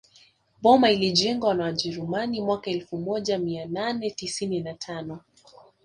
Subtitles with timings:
[0.61, 5.21] Boma ilijengwa na wajerumani mwaka elfu moja mia nane tisini na tano